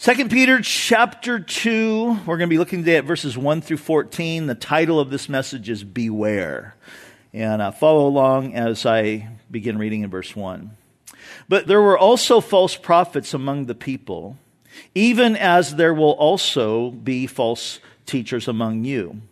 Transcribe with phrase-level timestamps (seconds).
[0.00, 4.46] 2 Peter chapter 2, we're going to be looking today at verses 1 through 14.
[4.46, 6.76] The title of this message is Beware.
[7.32, 10.70] And uh, follow along as I begin reading in verse 1.
[11.48, 14.38] But there were also false prophets among the people,
[14.94, 19.22] even as there will also be false teachers among you,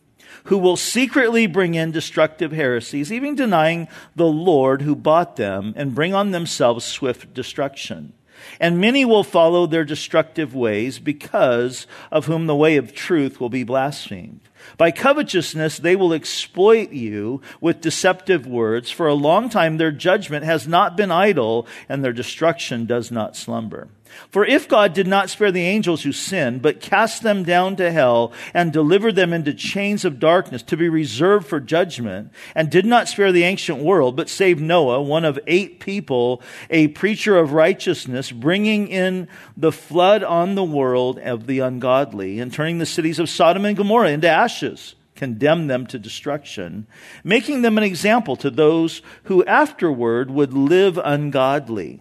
[0.46, 3.86] who will secretly bring in destructive heresies, even denying
[4.16, 8.14] the Lord who bought them, and bring on themselves swift destruction.
[8.60, 13.48] And many will follow their destructive ways because of whom the way of truth will
[13.48, 14.40] be blasphemed.
[14.76, 18.90] By covetousness, they will exploit you with deceptive words.
[18.90, 23.36] For a long time, their judgment has not been idle and their destruction does not
[23.36, 23.88] slumber.
[24.30, 27.90] For if God did not spare the angels who sinned, but cast them down to
[27.90, 32.86] hell and delivered them into chains of darkness to be reserved for judgment, and did
[32.86, 37.52] not spare the ancient world, but saved Noah, one of eight people, a preacher of
[37.52, 43.18] righteousness, bringing in the flood on the world of the ungodly, and turning the cities
[43.18, 46.86] of Sodom and Gomorrah into ashes, condemned them to destruction,
[47.24, 52.00] making them an example to those who afterward would live ungodly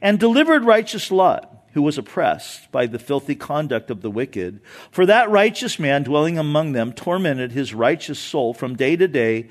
[0.00, 4.60] and delivered righteous Lot, who was oppressed by the filthy conduct of the wicked.
[4.90, 9.48] For that righteous man dwelling among them tormented his righteous soul from day to day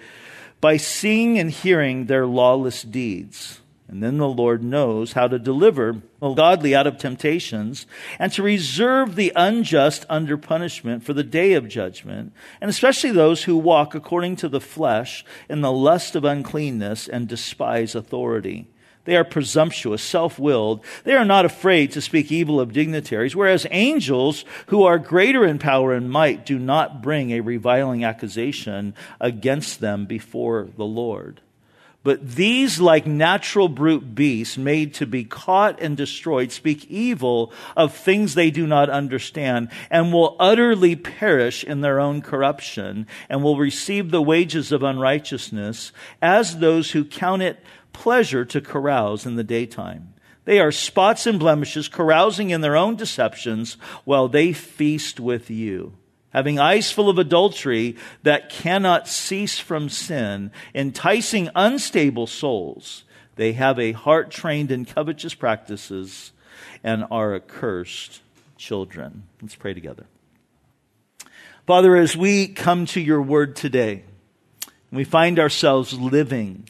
[0.59, 3.61] by seeing and hearing their lawless deeds.
[3.89, 7.85] And then the Lord knows how to deliver the godly out of temptations
[8.19, 13.45] and to reserve the unjust under punishment for the day of judgment, and especially those
[13.45, 18.67] who walk according to the flesh in the lust of uncleanness and despise authority.
[19.07, 20.83] They are presumptuous, self willed.
[21.05, 25.59] They are not afraid to speak evil of dignitaries, whereas angels, who are greater in
[25.59, 31.39] power and might, do not bring a reviling accusation against them before the Lord.
[32.03, 37.93] But these, like natural brute beasts made to be caught and destroyed, speak evil of
[37.93, 43.57] things they do not understand and will utterly perish in their own corruption and will
[43.57, 47.63] receive the wages of unrighteousness as those who count it
[47.97, 50.13] pleasure to carouse in the daytime.
[50.45, 53.73] They are spots and blemishes, carousing in their own deceptions
[54.05, 55.93] while they feast with you.
[56.29, 63.03] Having eyes full of adultery that cannot cease from sin, enticing unstable souls,
[63.35, 66.31] they have a heart trained in covetous practices
[66.83, 68.21] and are accursed
[68.57, 69.23] children.
[69.41, 70.05] Let's pray together.
[71.65, 74.03] Father, as we come to your word today,
[74.91, 76.69] we find ourselves living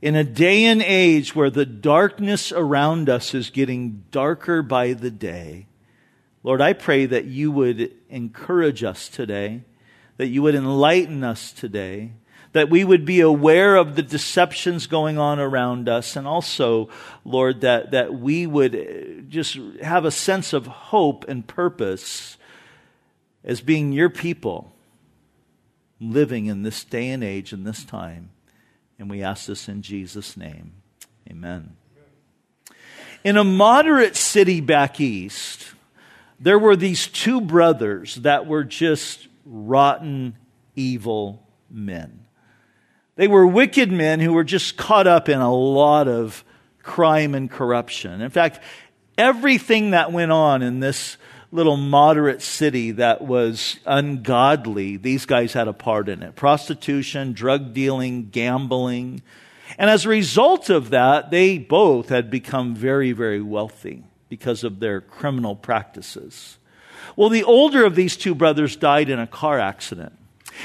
[0.00, 5.10] in a day and age where the darkness around us is getting darker by the
[5.10, 5.66] day,
[6.44, 9.64] Lord, I pray that you would encourage us today,
[10.16, 12.12] that you would enlighten us today,
[12.52, 16.88] that we would be aware of the deceptions going on around us, and also,
[17.24, 22.38] Lord, that, that we would uh, just have a sense of hope and purpose
[23.44, 24.72] as being your people
[26.00, 28.30] living in this day and age and this time.
[28.98, 30.72] And we ask this in Jesus' name.
[31.30, 31.76] Amen.
[33.24, 35.72] In a moderate city back east,
[36.40, 40.36] there were these two brothers that were just rotten,
[40.76, 42.26] evil men.
[43.16, 46.44] They were wicked men who were just caught up in a lot of
[46.82, 48.20] crime and corruption.
[48.20, 48.60] In fact,
[49.16, 51.16] everything that went on in this
[51.50, 56.36] little moderate city that was ungodly, these guys had a part in it.
[56.36, 59.22] Prostitution, drug dealing, gambling.
[59.78, 64.80] And as a result of that, they both had become very, very wealthy because of
[64.80, 66.58] their criminal practices.
[67.16, 70.12] Well, the older of these two brothers died in a car accident.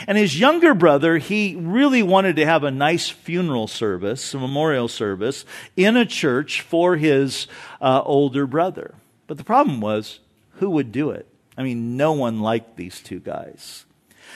[0.07, 4.87] And his younger brother, he really wanted to have a nice funeral service, a memorial
[4.87, 5.45] service,
[5.77, 7.47] in a church for his
[7.79, 8.95] uh, older brother.
[9.27, 10.19] But the problem was,
[10.53, 11.27] who would do it?
[11.57, 13.85] I mean, no one liked these two guys.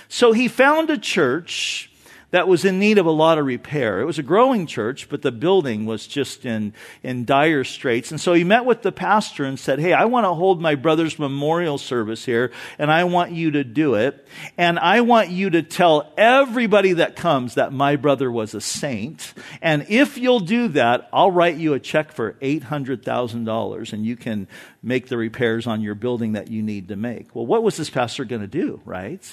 [0.07, 1.91] So he found a church
[2.31, 4.01] that was in need of a lot of repair.
[4.01, 8.11] It was a growing church, but the building was just in, in dire straits.
[8.11, 10.75] And so he met with the pastor and said, Hey, I want to hold my
[10.75, 14.27] brother's memorial service here, and I want you to do it.
[14.57, 19.33] And I want you to tell everybody that comes that my brother was a saint.
[19.61, 24.47] And if you'll do that, I'll write you a check for $800,000 and you can
[24.83, 27.33] make the repairs on your building that you need to make.
[27.35, 29.23] Well, what was this pastor going to do, right?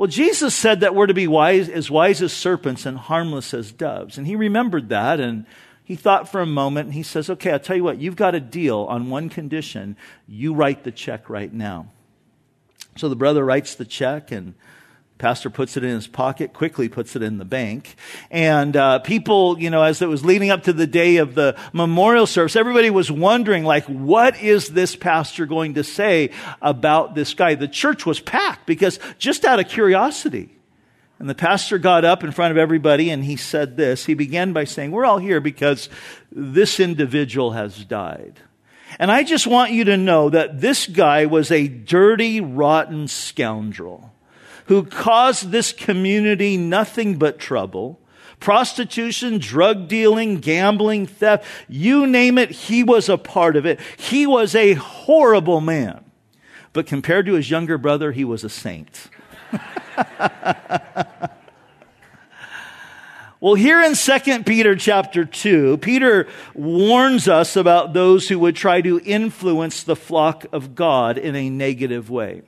[0.00, 3.70] Well, Jesus said that we're to be wise, as wise as serpents and harmless as
[3.70, 4.16] doves.
[4.16, 5.44] And he remembered that and
[5.84, 8.34] he thought for a moment and he says, Okay, I'll tell you what, you've got
[8.34, 9.98] a deal on one condition.
[10.26, 11.90] You write the check right now.
[12.96, 14.54] So the brother writes the check and
[15.20, 17.94] Pastor puts it in his pocket, quickly puts it in the bank.
[18.30, 21.56] And uh, people, you know, as it was leading up to the day of the
[21.74, 26.30] memorial service, everybody was wondering, like, what is this pastor going to say
[26.62, 27.54] about this guy?
[27.54, 30.56] The church was packed because just out of curiosity.
[31.18, 34.06] And the pastor got up in front of everybody and he said this.
[34.06, 35.90] He began by saying, We're all here because
[36.32, 38.40] this individual has died.
[38.98, 44.09] And I just want you to know that this guy was a dirty, rotten scoundrel
[44.70, 47.98] who caused this community nothing but trouble.
[48.38, 53.80] Prostitution, drug dealing, gambling, theft, you name it, he was a part of it.
[53.96, 56.04] He was a horrible man.
[56.72, 59.08] But compared to his younger brother, he was a saint.
[63.40, 68.80] well, here in 2 Peter chapter 2, Peter warns us about those who would try
[68.82, 72.42] to influence the flock of God in a negative way.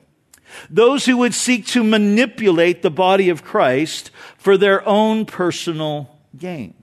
[0.69, 6.75] Those who would seek to manipulate the body of Christ for their own personal gain.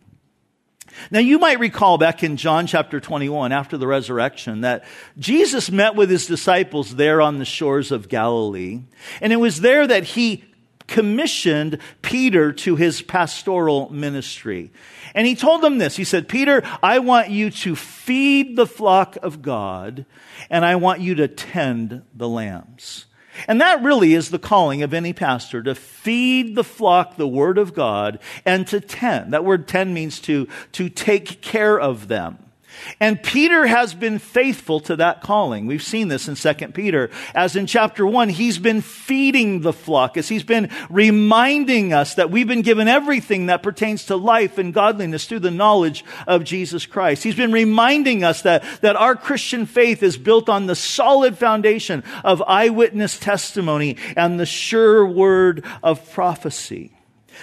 [1.11, 4.85] Now, you might recall back in John chapter 21, after the resurrection, that
[5.19, 8.81] Jesus met with his disciples there on the shores of Galilee.
[9.21, 10.45] And it was there that he
[10.87, 14.73] commissioned Peter to his pastoral ministry.
[15.15, 15.97] And he told them this.
[15.97, 20.05] He said, Peter, I want you to feed the flock of God,
[20.51, 23.07] and I want you to tend the lambs.
[23.47, 27.59] And that really is the calling of any pastor to feed the flock the word
[27.59, 29.33] of God and to tend.
[29.33, 32.50] That word tend means to, to take care of them.
[32.99, 35.67] And Peter has been faithful to that calling.
[35.67, 37.11] We've seen this in 2 Peter.
[37.35, 42.31] As in chapter 1, he's been feeding the flock, as he's been reminding us that
[42.31, 46.87] we've been given everything that pertains to life and godliness through the knowledge of Jesus
[46.87, 47.23] Christ.
[47.23, 52.05] He's been reminding us that, that our Christian faith is built on the solid foundation
[52.25, 56.97] of eyewitness testimony and the sure word of prophecy.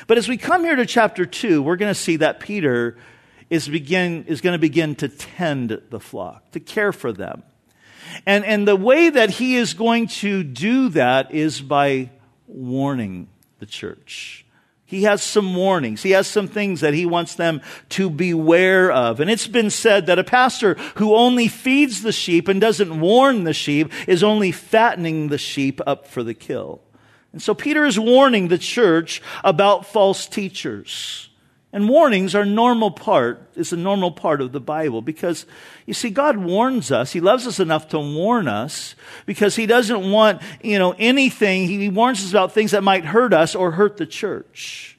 [0.05, 2.97] But as we come here to chapter 2, we're going to see that Peter
[3.49, 7.43] is, begin, is going to begin to tend the flock, to care for them.
[8.25, 12.11] And, and the way that he is going to do that is by
[12.47, 13.27] warning
[13.59, 14.45] the church.
[14.85, 16.01] He has some warnings.
[16.01, 19.19] He has some things that he wants them to beware of.
[19.19, 23.43] And it's been said that a pastor who only feeds the sheep and doesn't warn
[23.43, 26.81] the sheep is only fattening the sheep up for the kill.
[27.33, 31.29] And so Peter is warning the church about false teachers.
[31.73, 35.45] And warnings are normal part, is a normal part of the Bible because
[35.85, 37.11] you see, God warns us.
[37.11, 41.67] He loves us enough to warn us because He doesn't want, you know, anything.
[41.67, 44.97] He warns us about things that might hurt us or hurt the church.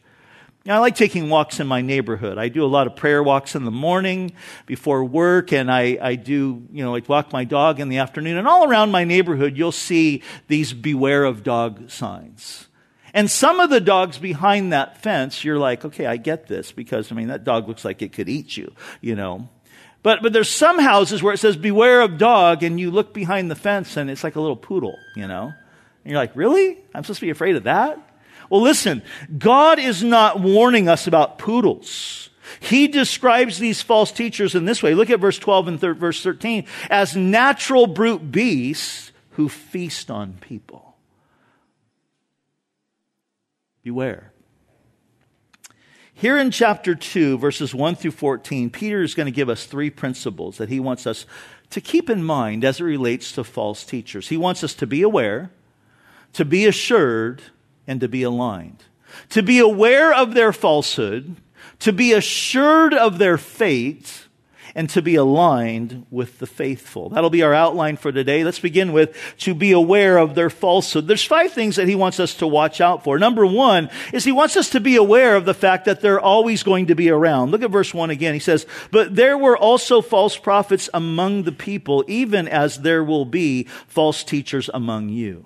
[0.68, 2.36] Now, I like taking walks in my neighborhood.
[2.36, 4.32] I do a lot of prayer walks in the morning
[4.66, 8.36] before work, and I, I do, you know, like walk my dog in the afternoon.
[8.36, 12.67] And all around my neighborhood, you'll see these beware of dog signs.
[13.14, 17.10] And some of the dogs behind that fence, you're like, okay, I get this because,
[17.10, 19.48] I mean, that dog looks like it could eat you, you know.
[20.02, 23.50] But, but there's some houses where it says beware of dog and you look behind
[23.50, 25.52] the fence and it's like a little poodle, you know.
[26.04, 26.78] And you're like, really?
[26.94, 27.98] I'm supposed to be afraid of that?
[28.48, 29.02] Well, listen,
[29.36, 32.30] God is not warning us about poodles.
[32.60, 34.94] He describes these false teachers in this way.
[34.94, 40.34] Look at verse 12 and thir- verse 13 as natural brute beasts who feast on
[40.40, 40.87] people.
[43.88, 44.34] Beware.
[46.12, 49.88] Here in chapter 2, verses 1 through 14, Peter is going to give us three
[49.88, 51.24] principles that he wants us
[51.70, 54.28] to keep in mind as it relates to false teachers.
[54.28, 55.50] He wants us to be aware,
[56.34, 57.40] to be assured,
[57.86, 58.84] and to be aligned.
[59.30, 61.36] To be aware of their falsehood,
[61.78, 64.27] to be assured of their fate,
[64.78, 67.08] and to be aligned with the faithful.
[67.08, 68.44] That'll be our outline for today.
[68.44, 71.08] Let's begin with to be aware of their falsehood.
[71.08, 73.18] There's five things that he wants us to watch out for.
[73.18, 76.62] Number one is he wants us to be aware of the fact that they're always
[76.62, 77.50] going to be around.
[77.50, 78.34] Look at verse one again.
[78.34, 83.24] He says, but there were also false prophets among the people, even as there will
[83.24, 85.44] be false teachers among you.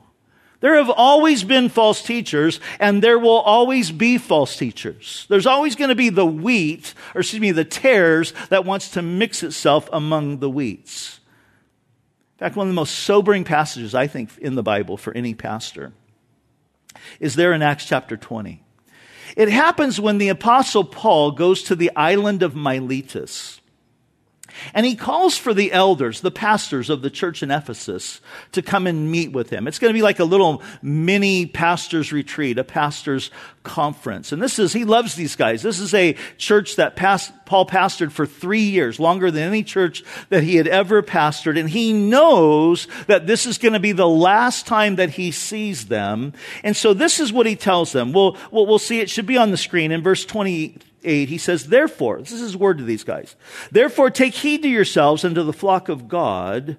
[0.63, 5.27] There have always been false teachers, and there will always be false teachers.
[5.29, 9.03] There's always going to be the wheat, or excuse me, the tares that wants to
[9.03, 11.19] mix itself among the wheats.
[12.37, 15.35] In fact, one of the most sobering passages, I think, in the Bible for any
[15.35, 15.93] pastor
[17.19, 18.63] is there in Acts chapter 20.
[19.37, 23.62] It happens when the apostle Paul goes to the island of Miletus.
[24.75, 28.21] And he calls for the elders, the pastors of the church in Ephesus,
[28.53, 29.67] to come and meet with him.
[29.67, 33.31] It's going to be like a little mini pastor's retreat, a pastor's
[33.63, 34.33] conference.
[34.33, 35.63] And this is, he loves these guys.
[35.63, 40.03] This is a church that past, Paul pastored for three years, longer than any church
[40.29, 41.59] that he had ever pastored.
[41.59, 45.87] And he knows that this is going to be the last time that he sees
[45.87, 46.33] them.
[46.65, 48.13] And so this is what he tells them.
[48.13, 51.39] We'll, we'll, we'll see it should be on the screen in verse 20 8, he
[51.39, 53.37] says, Therefore, this is his word to these guys.
[53.71, 56.77] Therefore, take heed to yourselves and to the flock of God,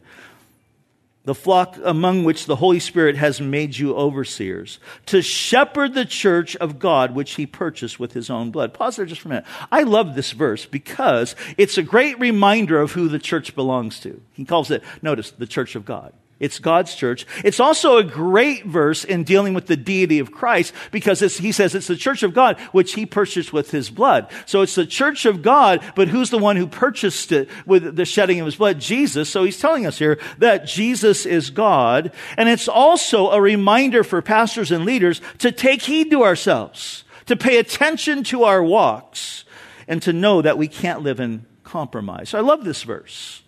[1.26, 6.56] the flock among which the Holy Spirit has made you overseers, to shepherd the church
[6.58, 8.74] of God, which he purchased with his own blood.
[8.74, 9.46] Pause there just for a minute.
[9.72, 14.22] I love this verse because it's a great reminder of who the church belongs to.
[14.34, 16.14] He calls it, notice, the church of God.
[16.40, 17.26] It's God's church.
[17.46, 21.74] It's also a great verse in dealing with the deity of Christ because he says
[21.74, 24.30] it's the church of God which he purchased with his blood.
[24.46, 28.04] So it's the church of God, but who's the one who purchased it with the
[28.04, 28.80] shedding of his blood?
[28.80, 29.30] Jesus.
[29.30, 32.12] So he's telling us here that Jesus is God.
[32.36, 37.38] And it's also a reminder for pastors and leaders to take heed to ourselves, to
[37.38, 39.46] pay attention to our walks,
[39.88, 42.30] and to know that we can't live in compromise.
[42.30, 43.43] So I love this verse.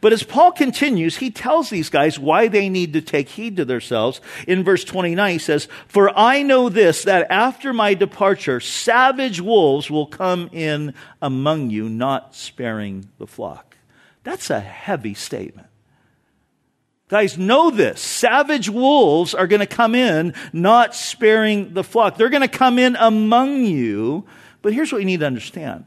[0.00, 3.64] But as Paul continues, he tells these guys why they need to take heed to
[3.64, 4.20] themselves.
[4.46, 9.90] In verse 29, he says, For I know this, that after my departure, savage wolves
[9.90, 13.76] will come in among you, not sparing the flock.
[14.24, 15.68] That's a heavy statement.
[17.08, 18.00] Guys, know this.
[18.00, 22.16] Savage wolves are going to come in, not sparing the flock.
[22.16, 24.26] They're going to come in among you.
[24.60, 25.84] But here's what you need to understand.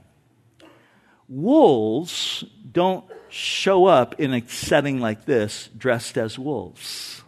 [1.27, 7.21] Wolves don't show up in a setting like this dressed as wolves.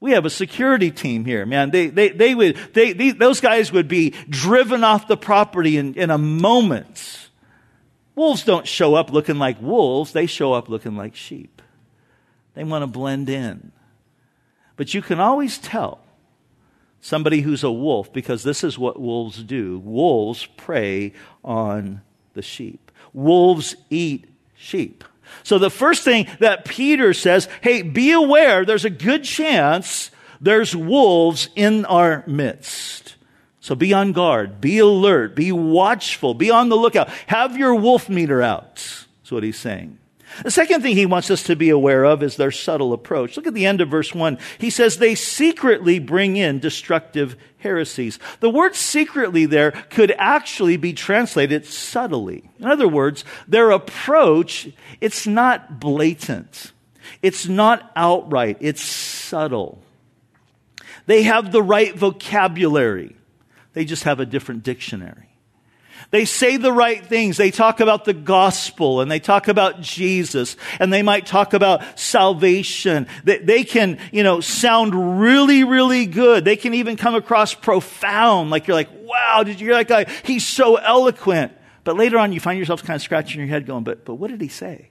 [0.00, 1.70] We have a security team here, man.
[1.70, 5.94] They, they, they would, they, they, those guys would be driven off the property in,
[5.94, 7.28] in a moment.
[8.14, 10.12] Wolves don't show up looking like wolves.
[10.12, 11.62] They show up looking like sheep.
[12.54, 13.72] They want to blend in.
[14.76, 16.00] But you can always tell
[17.00, 19.78] somebody who's a wolf because this is what wolves do.
[19.80, 21.12] Wolves prey
[21.44, 22.02] on
[22.34, 22.87] the sheep.
[23.12, 25.04] Wolves eat sheep.
[25.42, 30.74] So the first thing that Peter says, hey, be aware, there's a good chance there's
[30.74, 33.16] wolves in our midst.
[33.60, 37.08] So be on guard, be alert, be watchful, be on the lookout.
[37.26, 38.76] Have your wolf meter out.
[38.76, 39.98] That's what he's saying.
[40.42, 43.36] The second thing he wants us to be aware of is their subtle approach.
[43.36, 44.38] Look at the end of verse 1.
[44.58, 48.18] He says they secretly bring in destructive heresies.
[48.40, 52.48] The word secretly there could actually be translated subtly.
[52.58, 54.68] In other words, their approach,
[55.00, 56.72] it's not blatant.
[57.22, 58.58] It's not outright.
[58.60, 59.82] It's subtle.
[61.06, 63.16] They have the right vocabulary.
[63.72, 65.27] They just have a different dictionary.
[66.10, 67.36] They say the right things.
[67.36, 71.82] They talk about the gospel and they talk about Jesus and they might talk about
[71.98, 73.06] salvation.
[73.24, 76.46] They, they can, you know, sound really, really good.
[76.46, 78.48] They can even come across profound.
[78.48, 80.06] Like you're like, wow, did you hear that guy?
[80.24, 81.52] He's so eloquent.
[81.84, 84.30] But later on, you find yourself kind of scratching your head going, but, but what
[84.30, 84.90] did he say?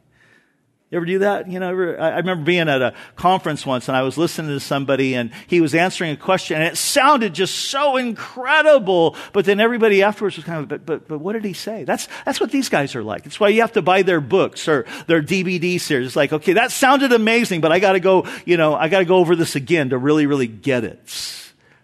[0.89, 1.51] You ever do that?
[1.51, 5.15] You know, I remember being at a conference once and I was listening to somebody
[5.15, 9.17] and he was answering a question and it sounded just so incredible.
[9.33, 11.83] But then everybody afterwards was kind of, but, but, but what did he say?
[11.83, 13.25] That's, that's what these guys are like.
[13.25, 16.07] It's why you have to buy their books or their DVD series.
[16.07, 19.17] It's like, okay, that sounded amazing, but I gotta go, you know, I gotta go
[19.17, 20.99] over this again to really, really get it.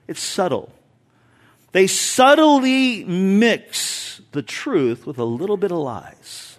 [0.07, 0.71] It's subtle.
[1.73, 6.52] They subtly mix the truth with a little bit of lies.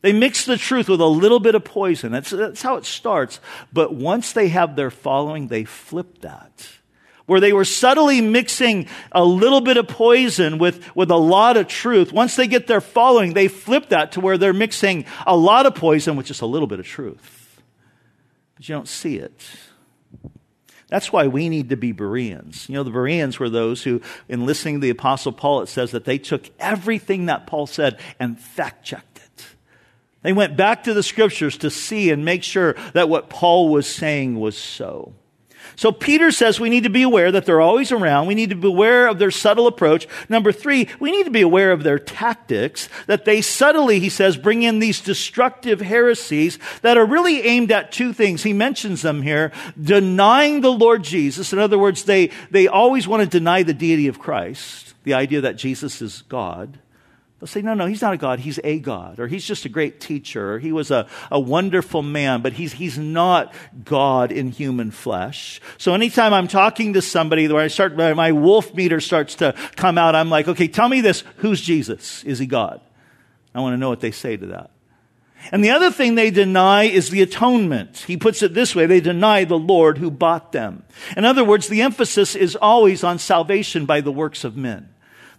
[0.00, 2.12] They mix the truth with a little bit of poison.
[2.12, 3.40] That's, that's how it starts.
[3.72, 6.68] But once they have their following, they flip that.
[7.26, 11.66] Where they were subtly mixing a little bit of poison with, with a lot of
[11.66, 12.12] truth.
[12.12, 15.74] Once they get their following, they flip that to where they're mixing a lot of
[15.74, 17.60] poison with just a little bit of truth.
[18.54, 19.42] But you don't see it.
[20.86, 22.66] That's why we need to be Bereans.
[22.66, 25.90] You know, the Bereans were those who, in listening to the Apostle Paul, it says
[25.90, 29.17] that they took everything that Paul said and fact checked
[30.22, 33.86] they went back to the scriptures to see and make sure that what Paul was
[33.86, 35.14] saying was so.
[35.76, 38.26] So Peter says we need to be aware that they're always around.
[38.26, 40.08] We need to be aware of their subtle approach.
[40.28, 44.36] Number three, we need to be aware of their tactics, that they subtly, he says,
[44.36, 48.42] bring in these destructive heresies that are really aimed at two things.
[48.42, 49.52] He mentions them here.
[49.80, 51.52] Denying the Lord Jesus.
[51.52, 55.40] In other words, they, they always want to deny the deity of Christ, the idea
[55.42, 56.80] that Jesus is God.
[57.38, 58.40] They'll say, no, no, he's not a God.
[58.40, 59.20] He's a God.
[59.20, 60.54] Or he's just a great teacher.
[60.54, 63.54] Or he was a, a wonderful man, but he's, he's not
[63.84, 65.60] God in human flesh.
[65.76, 69.98] So anytime I'm talking to somebody where I start, my wolf meter starts to come
[69.98, 71.22] out, I'm like, okay, tell me this.
[71.36, 72.24] Who's Jesus?
[72.24, 72.80] Is he God?
[73.54, 74.72] I want to know what they say to that.
[75.52, 77.98] And the other thing they deny is the atonement.
[77.98, 80.82] He puts it this way they deny the Lord who bought them.
[81.16, 84.88] In other words, the emphasis is always on salvation by the works of men.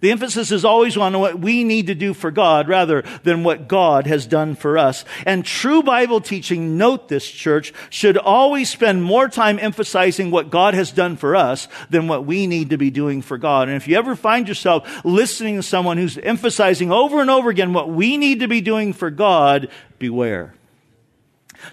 [0.02, 3.68] The emphasis is always on what we need to do for God rather than what
[3.68, 5.04] God has done for us.
[5.26, 10.74] And true Bible teaching, note this church, should always spend more time emphasizing what God
[10.74, 13.68] has done for us than what we need to be doing for God.
[13.68, 17.74] And if you ever find yourself listening to someone who's emphasizing over and over again
[17.74, 20.54] what we need to be doing for God, beware.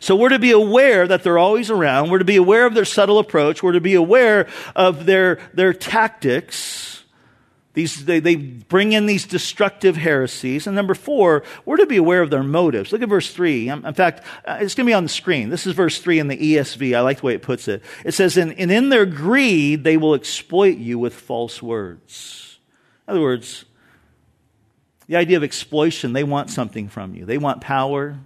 [0.00, 2.10] So we're to be aware that they're always around.
[2.10, 3.62] We're to be aware of their subtle approach.
[3.62, 6.95] We're to be aware of their, their tactics.
[7.76, 10.66] These, they, they bring in these destructive heresies.
[10.66, 12.90] And number four, we're to be aware of their motives.
[12.90, 13.68] Look at verse three.
[13.68, 15.50] In fact, uh, it's going to be on the screen.
[15.50, 16.96] This is verse three in the ESV.
[16.96, 17.82] I like the way it puts it.
[18.02, 22.58] It says, and, and in their greed, they will exploit you with false words.
[23.06, 23.66] In other words,
[25.06, 27.26] the idea of exploitation, they want something from you.
[27.26, 28.18] They want power.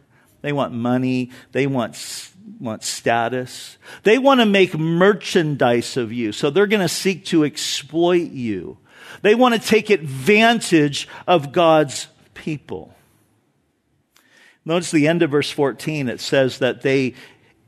[0.43, 1.33] They want money.
[1.51, 2.31] They want,
[2.61, 3.79] want status.
[4.05, 6.31] They want to make merchandise of you.
[6.31, 8.79] So they're going to seek to exploit you.
[9.23, 12.95] They want to take advantage of God's people.
[14.65, 16.09] Notice the end of verse 14.
[16.09, 17.15] It says that they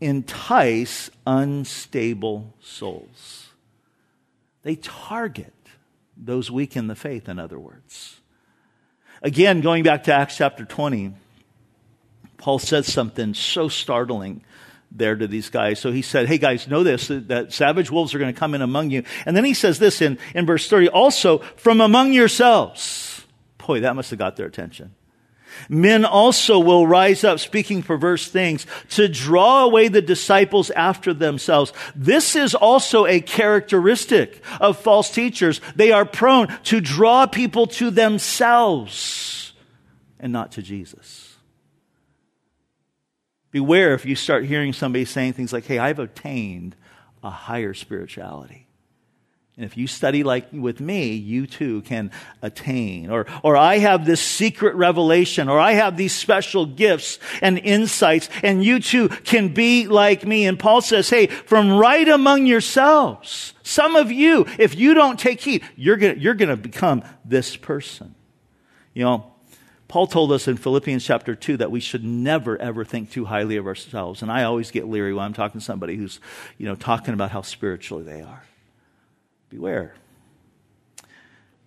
[0.00, 3.50] entice unstable souls.
[4.62, 5.52] They target
[6.16, 8.20] those weak in the faith, in other words.
[9.22, 11.14] Again, going back to Acts chapter 20,
[12.36, 14.44] Paul says something so startling
[14.94, 15.78] there to these guys.
[15.78, 18.62] So he said, Hey guys, know this, that savage wolves are going to come in
[18.62, 19.04] among you.
[19.26, 23.26] And then he says this in, in verse 30, also from among yourselves.
[23.58, 24.94] Boy, that must have got their attention.
[25.68, 31.72] Men also will rise up speaking perverse things to draw away the disciples after themselves.
[31.94, 35.60] This is also a characteristic of false teachers.
[35.76, 39.52] They are prone to draw people to themselves
[40.18, 41.31] and not to Jesus.
[43.52, 46.74] Beware if you start hearing somebody saying things like, hey, I've obtained
[47.22, 48.66] a higher spirituality.
[49.56, 53.10] And if you study like with me, you too can attain.
[53.10, 58.30] Or, or I have this secret revelation, or I have these special gifts and insights,
[58.42, 60.46] and you too can be like me.
[60.46, 65.42] And Paul says, hey, from right among yourselves, some of you, if you don't take
[65.42, 68.14] heed, you're gonna, you're gonna become this person.
[68.94, 69.31] You know,
[69.92, 73.58] Paul told us in Philippians chapter 2 that we should never, ever think too highly
[73.58, 74.22] of ourselves.
[74.22, 76.18] And I always get leery when I'm talking to somebody who's,
[76.56, 78.42] you know, talking about how spiritually they are.
[79.50, 79.92] Beware.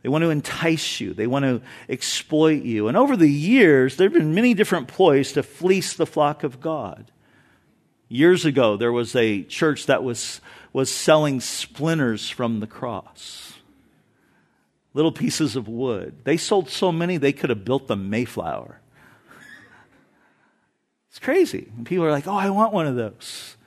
[0.02, 1.14] They want to entice you.
[1.14, 2.88] They want to exploit you.
[2.88, 6.60] And over the years, there have been many different ploys to fleece the flock of
[6.60, 7.12] God.
[8.10, 10.42] Years ago, there was a church that was,
[10.74, 13.54] was selling splinters from the cross
[14.96, 16.22] little pieces of wood.
[16.24, 18.80] They sold so many, they could have built the Mayflower.
[21.10, 21.72] It's crazy.
[21.78, 23.58] And people are like, oh, I want one of those.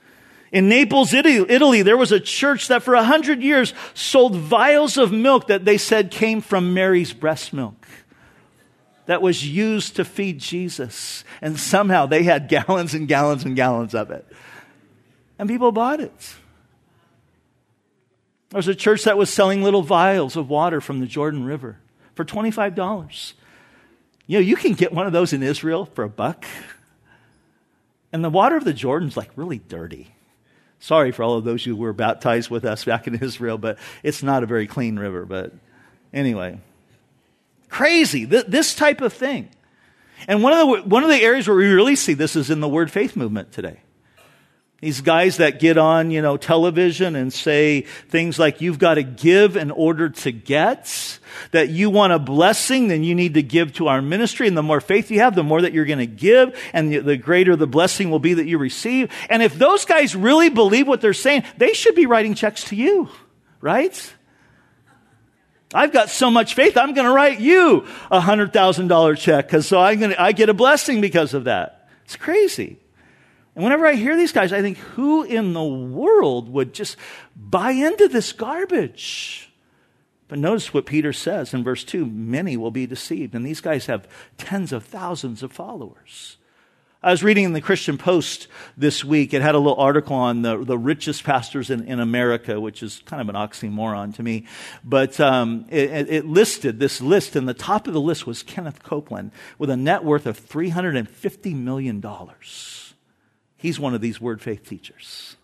[0.51, 5.12] In Naples, Italy, there was a church that for a hundred years sold vials of
[5.12, 7.87] milk that they said came from Mary's breast milk
[9.05, 11.25] that was used to feed Jesus.
[11.43, 14.27] And somehow they had gallons and gallons and gallons of it.
[15.38, 16.35] And people bought it.
[18.50, 21.78] There was a church that was selling little vials of water from the Jordan River
[22.14, 23.34] for $25.
[24.26, 26.44] You know, you can get one of those in Israel for a buck.
[28.12, 30.14] And the water of the Jordan's like really dirty.
[30.80, 34.22] Sorry for all of those who were baptized with us back in Israel, but it's
[34.22, 35.26] not a very clean river.
[35.26, 35.52] But
[36.12, 36.61] anyway,
[37.68, 38.24] crazy.
[38.24, 39.50] This type of thing.
[40.26, 42.61] And one of the, one of the areas where we really see this is in
[42.61, 43.80] the word faith movement today.
[44.81, 49.03] These guys that get on, you know, television and say things like, you've got to
[49.03, 51.19] give in order to get,
[51.51, 54.47] that you want a blessing, then you need to give to our ministry.
[54.47, 57.17] And the more faith you have, the more that you're going to give, and the
[57.17, 59.11] greater the blessing will be that you receive.
[59.29, 62.77] And if those guys really believe what they're saying, they should be writing checks to
[62.77, 63.09] you,
[63.61, 64.14] right?
[65.75, 69.81] I've got so much faith, I'm going to write you a $100,000 check because so
[69.81, 71.88] I'm going to, I get a blessing because of that.
[72.05, 72.79] It's crazy.
[73.59, 76.97] And whenever I hear these guys, I think, who in the world would just
[77.35, 79.53] buy into this garbage?
[80.29, 83.35] But notice what Peter says in verse 2 many will be deceived.
[83.35, 86.37] And these guys have tens of thousands of followers.
[87.03, 89.35] I was reading in the Christian Post this week.
[89.35, 93.03] It had a little article on the, the richest pastors in, in America, which is
[93.07, 94.47] kind of an oxymoron to me.
[94.85, 98.85] But um, it, it listed this list, and the top of the list was Kenneth
[98.85, 102.01] Copeland with a net worth of $350 million.
[103.59, 105.37] He's one of these word faith teachers,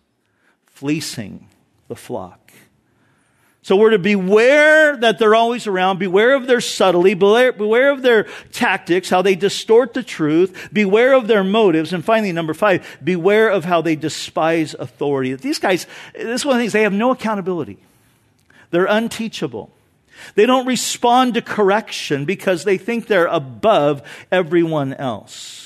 [0.65, 1.47] fleecing
[1.87, 2.51] the flock.
[3.61, 8.27] So we're to beware that they're always around, beware of their subtlety, beware, of their
[8.51, 13.49] tactics, how they distort the truth, beware of their motives, and finally, number five, beware
[13.49, 15.33] of how they despise authority.
[15.33, 17.79] These guys, this is one of the things, they have no accountability.
[18.69, 19.71] They're unteachable.
[20.35, 25.64] They don't respond to correction because they think they're above everyone else.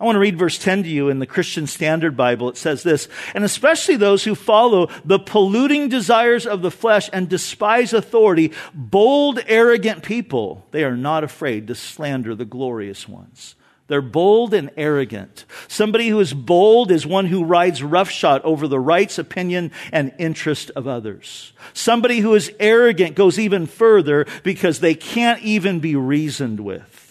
[0.00, 2.48] I want to read verse 10 to you in the Christian Standard Bible.
[2.48, 7.28] It says this, and especially those who follow the polluting desires of the flesh and
[7.28, 13.56] despise authority, bold, arrogant people, they are not afraid to slander the glorious ones.
[13.88, 15.46] They're bold and arrogant.
[15.66, 20.70] Somebody who is bold is one who rides roughshod over the rights, opinion, and interest
[20.76, 21.52] of others.
[21.72, 27.07] Somebody who is arrogant goes even further because they can't even be reasoned with.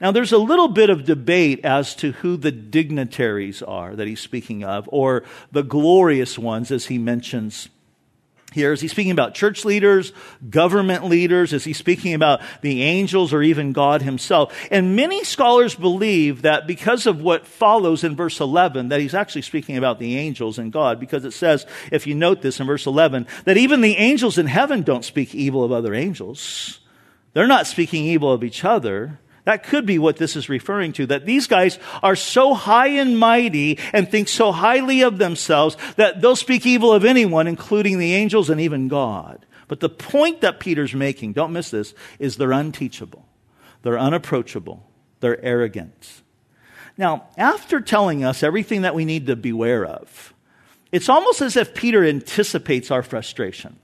[0.00, 4.20] Now, there's a little bit of debate as to who the dignitaries are that he's
[4.20, 7.68] speaking of, or the glorious ones, as he mentions
[8.52, 8.72] here.
[8.72, 10.12] Is he speaking about church leaders,
[10.48, 11.52] government leaders?
[11.52, 14.56] Is he speaking about the angels or even God himself?
[14.70, 19.42] And many scholars believe that because of what follows in verse 11, that he's actually
[19.42, 22.86] speaking about the angels and God, because it says, if you note this in verse
[22.86, 26.80] 11, that even the angels in heaven don't speak evil of other angels.
[27.34, 29.18] They're not speaking evil of each other.
[29.48, 33.18] That could be what this is referring to, that these guys are so high and
[33.18, 38.12] mighty and think so highly of themselves that they'll speak evil of anyone, including the
[38.12, 39.46] angels and even God.
[39.66, 43.24] But the point that Peter's making, don't miss this, is they're unteachable.
[43.80, 44.86] They're unapproachable.
[45.20, 46.20] They're arrogant.
[46.98, 50.34] Now, after telling us everything that we need to beware of,
[50.92, 53.78] it's almost as if Peter anticipates our frustration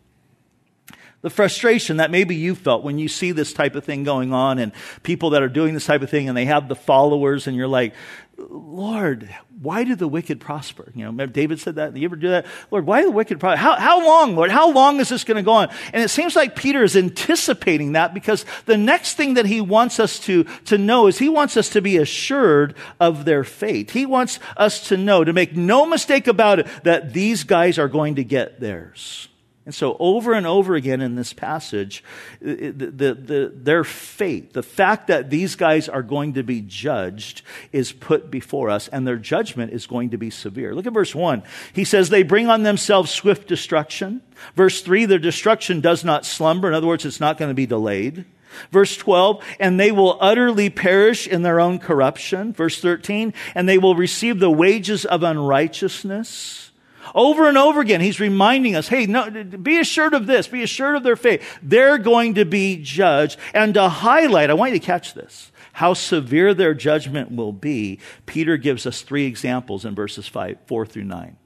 [1.25, 4.59] the frustration that maybe you felt when you see this type of thing going on
[4.59, 7.57] and people that are doing this type of thing and they have the followers and
[7.57, 7.95] you're like,
[8.37, 10.93] Lord, why do the wicked prosper?
[10.95, 11.97] You know, David said that.
[11.97, 12.45] You ever do that?
[12.71, 13.57] Lord, why do the wicked prosper?
[13.57, 14.51] How, how long, Lord?
[14.51, 15.71] How long is this going to go on?
[15.95, 19.99] And it seems like Peter is anticipating that because the next thing that he wants
[19.99, 23.93] us to, to know is he wants us to be assured of their fate.
[23.93, 27.89] He wants us to know, to make no mistake about it, that these guys are
[27.89, 29.29] going to get theirs.
[29.67, 32.05] And so, over and over again in this passage,
[32.43, 37.41] the, the, the, their fate, the fact that these guys are going to be judged,
[37.73, 40.75] is put before us, and their judgment is going to be severe.
[40.75, 41.43] Look at verse 1.
[41.73, 44.21] He says, They bring on themselves swift destruction.
[44.55, 46.69] Verse 3, their destruction does not slumber.
[46.69, 48.27] In other words, it's not going to be delayed.
[48.71, 52.53] Verse 12, and they will utterly perish in their own corruption.
[52.53, 56.71] Verse 13, and they will receive the wages of unrighteousness.
[57.15, 60.97] Over and over again, he's reminding us, hey, no, be assured of this, be assured
[60.97, 61.43] of their faith.
[61.63, 63.39] They're going to be judged.
[63.53, 67.99] And to highlight, I want you to catch this, how severe their judgment will be,
[68.27, 71.37] Peter gives us three examples in verses five, 4 through 9.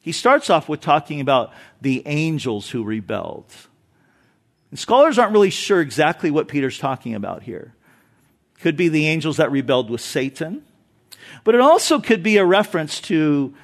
[0.00, 3.52] He starts off with talking about the angels who rebelled.
[4.70, 7.74] And scholars aren't really sure exactly what Peter's talking about here.
[8.60, 10.64] Could be the angels that rebelled with Satan,
[11.44, 13.54] but it also could be a reference to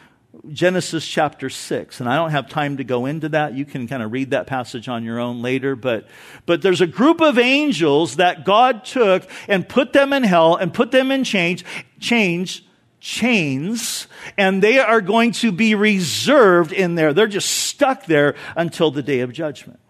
[0.50, 2.00] Genesis chapter 6.
[2.00, 3.54] And I don't have time to go into that.
[3.54, 5.76] You can kind of read that passage on your own later.
[5.76, 6.08] But,
[6.46, 10.72] but there's a group of angels that God took and put them in hell and
[10.72, 11.64] put them in change,
[12.00, 12.64] change,
[12.98, 14.06] chains,
[14.38, 17.12] and they are going to be reserved in there.
[17.12, 19.80] They're just stuck there until the day of judgment.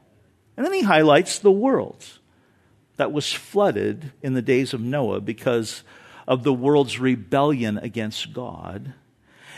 [0.57, 2.05] And then he highlights the world
[2.97, 5.85] that was flooded in the days of Noah because
[6.27, 8.95] of the world's rebellion against God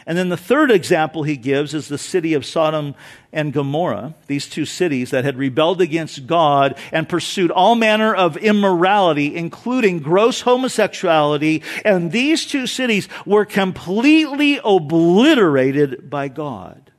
[0.07, 2.95] and then the third example he gives is the city of Sodom
[3.33, 8.37] and Gomorrah, these two cities that had rebelled against God and pursued all manner of
[8.37, 11.63] immorality, including gross homosexuality.
[11.85, 16.93] And these two cities were completely obliterated by God.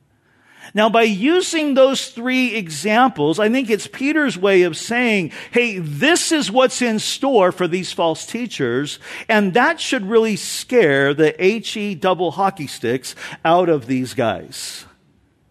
[0.76, 6.32] Now, by using those three examples, I think it's Peter's way of saying, hey, this
[6.32, 11.94] is what's in store for these false teachers, and that should really scare the HE
[11.94, 14.84] double hockey sticks out of these guys.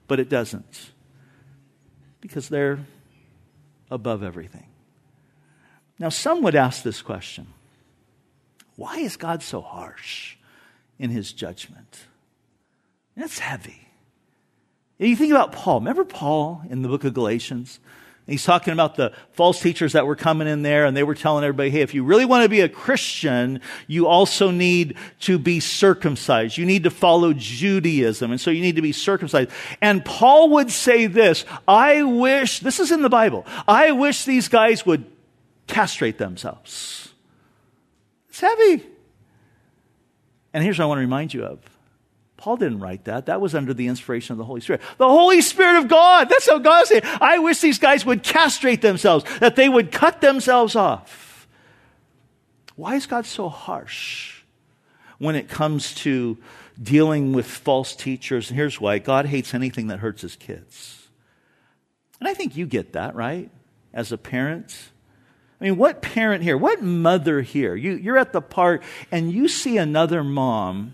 [0.07, 0.91] But it doesn't.
[2.21, 2.85] Because they're
[3.89, 4.67] above everything.
[5.97, 7.47] Now, some would ask this question
[8.75, 10.35] Why is God so harsh
[10.99, 12.01] in his judgment?
[13.17, 13.84] That's heavy.
[14.97, 15.79] You think about Paul.
[15.79, 17.79] Remember Paul in the book of Galatians?
[18.27, 21.43] He's talking about the false teachers that were coming in there and they were telling
[21.43, 25.59] everybody, hey, if you really want to be a Christian, you also need to be
[25.59, 26.57] circumcised.
[26.57, 28.31] You need to follow Judaism.
[28.31, 29.51] And so you need to be circumcised.
[29.79, 34.47] And Paul would say this, I wish, this is in the Bible, I wish these
[34.47, 35.05] guys would
[35.67, 37.13] castrate themselves.
[38.29, 38.87] It's heavy.
[40.51, 41.59] And here's what I want to remind you of
[42.45, 43.25] Paul didn't write that.
[43.25, 44.79] That was under the inspiration of the Holy Spirit.
[44.99, 46.29] The Holy Spirit of God.
[46.29, 47.03] That's how God said.
[47.19, 51.47] I wish these guys would castrate themselves, that they would cut themselves off.
[52.75, 54.43] Why is God so harsh
[55.17, 56.37] when it comes to
[56.79, 58.51] dealing with false teachers?
[58.51, 61.07] And here's why God hates anything that hurts his kids.
[62.19, 63.49] And I think you get that, right?
[63.91, 64.91] As a parent.
[65.59, 69.47] I mean, what parent here, what mother here, you, you're at the park and you
[69.47, 70.93] see another mom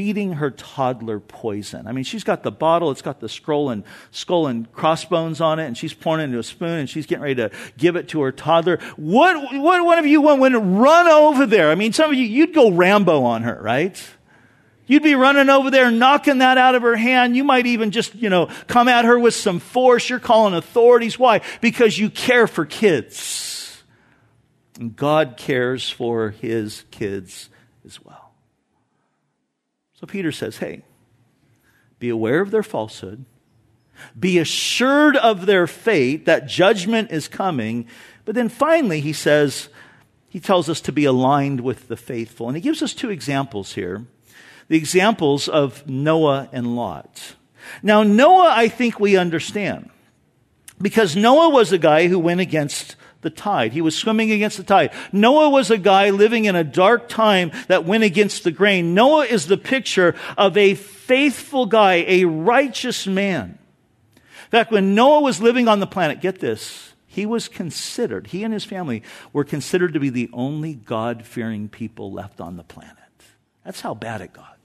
[0.00, 1.86] feeding her toddler poison.
[1.86, 5.58] I mean, she's got the bottle, it's got the scroll and skull and crossbones on
[5.58, 8.08] it, and she's pouring it into a spoon and she's getting ready to give it
[8.08, 8.78] to her toddler.
[8.96, 11.70] What, what one of you would run over there?
[11.70, 14.02] I mean, some of you, you'd go Rambo on her, right?
[14.86, 17.36] You'd be running over there, knocking that out of her hand.
[17.36, 20.08] You might even just, you know, come at her with some force.
[20.08, 21.18] You're calling authorities.
[21.18, 21.42] Why?
[21.60, 23.82] Because you care for kids.
[24.78, 27.50] And God cares for his kids
[27.84, 28.19] as well.
[30.00, 30.82] So Peter says, hey,
[31.98, 33.26] be aware of their falsehood,
[34.18, 37.86] be assured of their fate, that judgment is coming.
[38.24, 39.68] But then finally, he says,
[40.30, 42.46] he tells us to be aligned with the faithful.
[42.46, 44.06] And he gives us two examples here
[44.68, 47.34] the examples of Noah and Lot.
[47.82, 49.90] Now, Noah, I think we understand.
[50.80, 53.72] Because Noah was a guy who went against the tide.
[53.72, 54.92] He was swimming against the tide.
[55.12, 58.94] Noah was a guy living in a dark time that went against the grain.
[58.94, 63.58] Noah is the picture of a faithful guy, a righteous man.
[64.16, 68.44] In fact, when Noah was living on the planet, get this, he was considered, he
[68.44, 69.02] and his family
[69.32, 72.96] were considered to be the only God fearing people left on the planet.
[73.64, 74.58] That's how bad it got.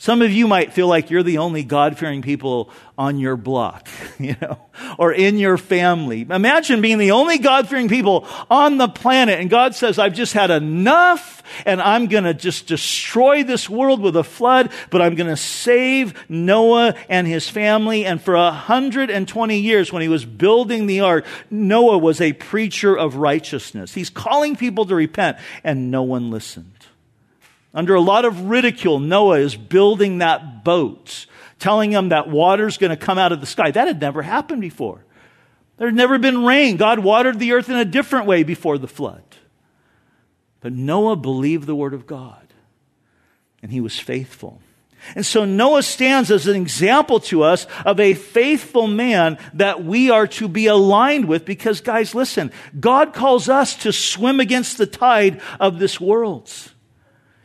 [0.00, 3.86] Some of you might feel like you're the only God fearing people on your block,
[4.18, 4.58] you know,
[4.96, 6.22] or in your family.
[6.22, 10.32] Imagine being the only God fearing people on the planet and God says, I've just
[10.32, 15.16] had enough and I'm going to just destroy this world with a flood, but I'm
[15.16, 18.06] going to save Noah and his family.
[18.06, 23.16] And for 120 years, when he was building the ark, Noah was a preacher of
[23.16, 23.92] righteousness.
[23.92, 26.79] He's calling people to repent and no one listened.
[27.72, 31.26] Under a lot of ridicule, Noah is building that boat,
[31.58, 33.70] telling them that water's going to come out of the sky.
[33.70, 35.04] That had never happened before.
[35.76, 36.76] There had never been rain.
[36.76, 39.22] God watered the earth in a different way before the flood.
[40.60, 42.46] But Noah believed the word of God,
[43.62, 44.60] and he was faithful.
[45.14, 50.10] And so Noah stands as an example to us of a faithful man that we
[50.10, 54.86] are to be aligned with because, guys, listen, God calls us to swim against the
[54.86, 56.52] tide of this world.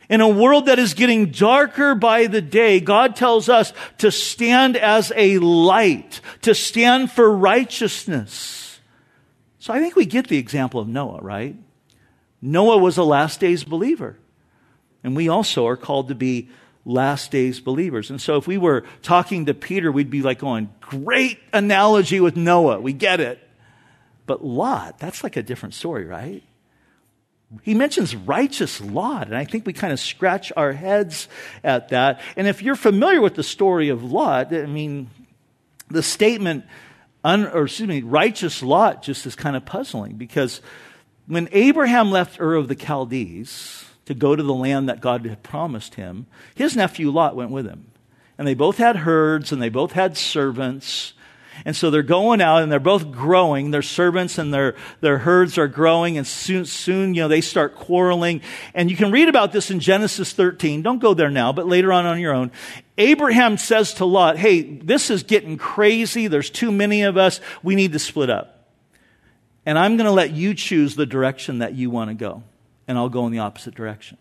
[0.08, 4.76] In a world that is getting darker by the day, God tells us to stand
[4.76, 8.78] as a light, to stand for righteousness.
[9.58, 11.56] So I think we get the example of Noah, right?
[12.40, 14.16] Noah was a last days believer.
[15.02, 16.50] And we also are called to be
[16.84, 18.10] last days believers.
[18.10, 22.36] And so if we were talking to Peter, we'd be like going, great analogy with
[22.36, 22.80] Noah.
[22.80, 23.40] We get it.
[24.26, 26.44] But Lot, that's like a different story, right?
[27.62, 31.28] He mentions righteous Lot, and I think we kind of scratch our heads
[31.62, 32.20] at that.
[32.36, 35.10] And if you're familiar with the story of Lot, I mean,
[35.88, 36.64] the statement,
[37.22, 40.60] un, or excuse me, righteous Lot just is kind of puzzling because
[41.26, 45.42] when Abraham left Ur of the Chaldees to go to the land that God had
[45.42, 47.90] promised him, his nephew Lot went with him.
[48.38, 51.14] And they both had herds and they both had servants.
[51.64, 53.70] And so they're going out and they're both growing.
[53.70, 57.74] Their servants and their, their herds are growing and soon, soon, you know, they start
[57.74, 58.42] quarreling.
[58.74, 60.82] And you can read about this in Genesis 13.
[60.82, 62.50] Don't go there now, but later on on your own.
[62.98, 66.26] Abraham says to Lot, Hey, this is getting crazy.
[66.26, 67.40] There's too many of us.
[67.62, 68.70] We need to split up.
[69.64, 72.42] And I'm going to let you choose the direction that you want to go.
[72.86, 74.16] And I'll go in the opposite direction.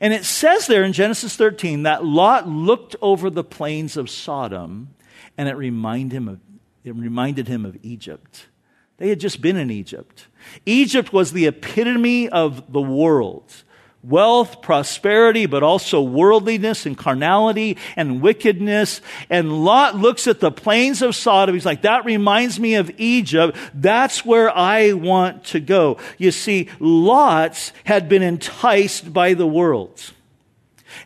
[0.00, 4.94] And it says there in Genesis 13 that Lot looked over the plains of Sodom
[5.36, 6.38] and it reminded him of
[6.84, 8.46] it reminded him of Egypt.
[8.96, 10.26] They had just been in Egypt.
[10.66, 13.64] Egypt was the epitome of the world
[14.02, 19.00] wealth, prosperity, but also worldliness and carnality and wickedness.
[19.28, 21.54] And Lot looks at the plains of Sodom.
[21.54, 23.56] He's like, that reminds me of Egypt.
[23.74, 25.98] That's where I want to go.
[26.18, 30.12] You see, Lot had been enticed by the world.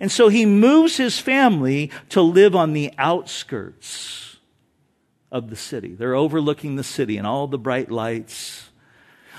[0.01, 4.24] And so he moves his family to live on the outskirts
[5.35, 5.95] of the city.
[5.95, 8.71] They're overlooking the city and all the bright lights.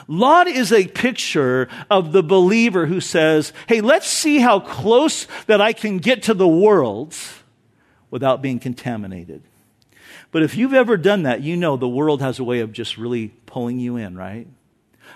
[0.10, 5.62] Lot is a picture of the believer who says, Hey, let's see how close that
[5.62, 7.16] I can get to the world
[8.12, 9.42] without being contaminated.
[10.32, 12.98] But if you've ever done that, you know the world has a way of just
[12.98, 14.48] really pulling you in, right?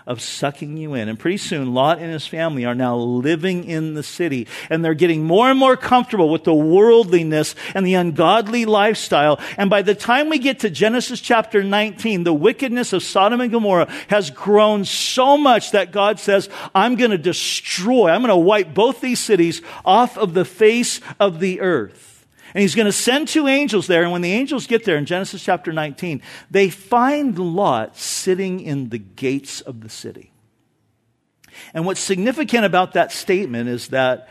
[0.06, 1.10] Of sucking you in.
[1.10, 4.94] And pretty soon, Lot and his family are now living in the city, and they're
[4.94, 9.40] getting more and more comfortable with the worldliness and the ungodly lifestyle.
[9.58, 13.52] And by the time we get to Genesis chapter 19, the wickedness of Sodom and
[13.52, 18.38] Gomorrah has grown so much that God says, I'm going to destroy, I'm going to
[18.38, 22.09] wipe both these cities off of the face of the earth.
[22.54, 24.04] And he's going to send two angels there.
[24.04, 28.90] And when the angels get there in Genesis chapter 19, they find Lot sitting in
[28.90, 30.32] the gates of the city.
[31.74, 34.30] And what's significant about that statement is that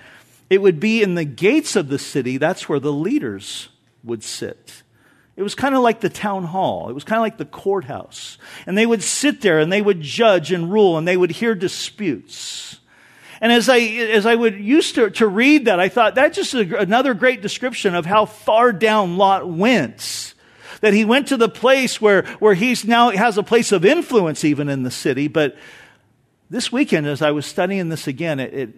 [0.51, 3.69] it would be in the gates of the city, that's where the leaders
[4.03, 4.83] would sit.
[5.37, 6.89] It was kind of like the town hall.
[6.89, 8.39] It was kind of like the courthouse.
[8.67, 11.55] And they would sit there and they would judge and rule and they would hear
[11.55, 12.81] disputes.
[13.41, 16.55] And as I, as I would used to, to read that, I thought that's just
[16.55, 20.35] a, another great description of how far down Lot went.
[20.81, 24.45] That he went to the place where, where he's now has a place of influence
[24.45, 25.29] even in the city.
[25.29, 25.57] But
[26.51, 28.75] this weekend, as I was studying this again, it, it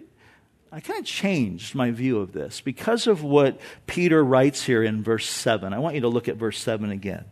[0.71, 5.03] I kind of changed my view of this because of what Peter writes here in
[5.03, 5.73] verse 7.
[5.73, 7.25] I want you to look at verse 7 again.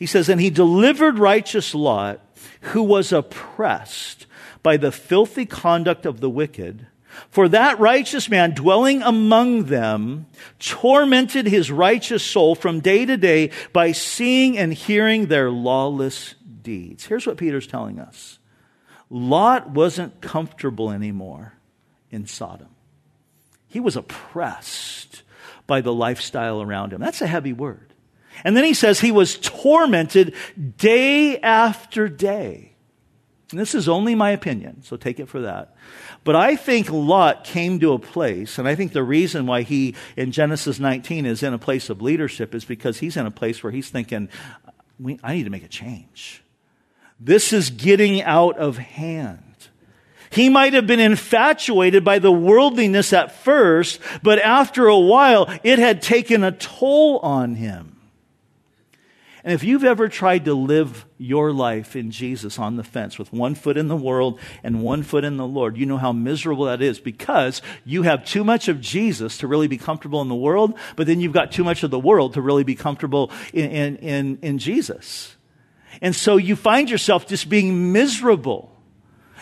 [0.00, 2.20] He says, And he delivered righteous Lot,
[2.62, 4.26] who was oppressed
[4.62, 6.86] by the filthy conduct of the wicked.
[7.28, 10.26] For that righteous man dwelling among them
[10.58, 17.04] tormented his righteous soul from day to day by seeing and hearing their lawless deeds.
[17.04, 18.38] Here's what Peter's telling us
[19.10, 21.52] Lot wasn't comfortable anymore
[22.10, 22.74] in Sodom,
[23.68, 25.24] he was oppressed
[25.66, 27.02] by the lifestyle around him.
[27.02, 27.89] That's a heavy word.
[28.44, 30.34] And then he says he was tormented
[30.76, 32.70] day after day.
[33.50, 35.74] And this is only my opinion, so take it for that.
[36.22, 39.96] But I think Lot came to a place, and I think the reason why he
[40.16, 43.62] in Genesis 19 is in a place of leadership is because he's in a place
[43.62, 44.28] where he's thinking,
[45.24, 46.44] I need to make a change.
[47.18, 49.44] This is getting out of hand.
[50.30, 55.80] He might have been infatuated by the worldliness at first, but after a while, it
[55.80, 57.99] had taken a toll on him.
[59.42, 63.32] And if you've ever tried to live your life in Jesus on the fence with
[63.32, 66.66] one foot in the world and one foot in the Lord, you know how miserable
[66.66, 70.34] that is because you have too much of Jesus to really be comfortable in the
[70.34, 73.70] world, but then you've got too much of the world to really be comfortable in,
[73.70, 75.36] in, in, in Jesus.
[76.02, 78.70] And so you find yourself just being miserable.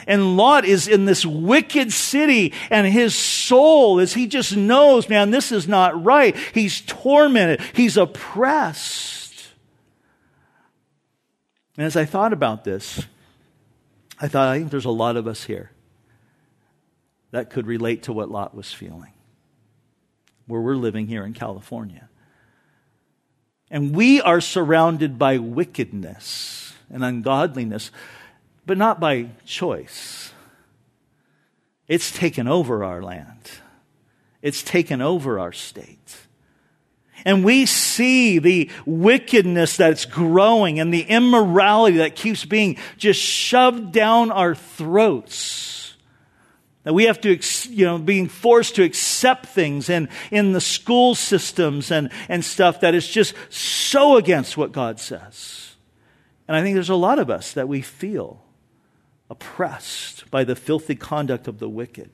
[0.07, 5.33] And Lot is in this wicked city and his soul, is, he just knows, man,
[5.33, 6.37] this is not right.
[6.55, 7.61] He's tormented.
[7.75, 9.18] He's oppressed.
[11.79, 13.07] And as I thought about this,
[14.21, 15.71] I thought, I think there's a lot of us here
[17.31, 19.13] that could relate to what Lot was feeling,
[20.49, 22.09] where we're living here in California.
[23.71, 27.93] And we are surrounded by wickedness and ungodliness,
[28.67, 30.33] but not by choice.
[31.87, 33.53] It's taken over our land.
[34.43, 36.28] It's taken over our state.
[37.29, 43.93] And we see the wickedness that's growing and the immorality that keeps being just shoved
[43.93, 45.95] down our throats.
[46.85, 47.39] That we have to,
[47.69, 52.81] you know, being forced to accept things in, in the school systems and, and stuff
[52.81, 55.77] that is just so against what God says.
[56.49, 58.43] And I think there's a lot of us that we feel
[59.29, 62.09] oppressed by the filthy conduct of the wicked.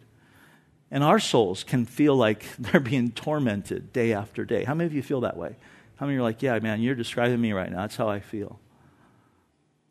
[0.90, 4.64] And our souls can feel like they're being tormented day after day.
[4.64, 5.56] How many of you feel that way?
[5.96, 7.82] How many are like, yeah, man, you're describing me right now.
[7.82, 8.58] That's how I feel.